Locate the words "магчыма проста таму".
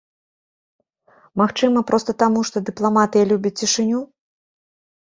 1.43-2.39